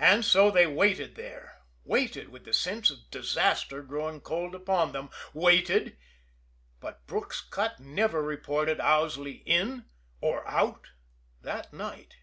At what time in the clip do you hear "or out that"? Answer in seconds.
10.20-11.72